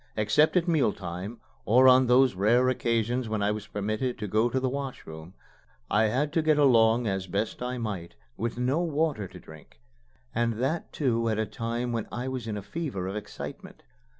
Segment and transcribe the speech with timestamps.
[0.17, 4.49] Except at meal time, or on those rare occasions when I was permitted to go
[4.49, 5.35] to the wash room,
[5.91, 9.79] I had to get along as best I might with no water to drink,
[10.33, 13.83] and that too at a time when I was in a fever of excitement.